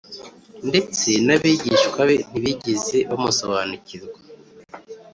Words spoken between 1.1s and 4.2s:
n’abigishwa be ntibigeze bamusobanukirwa.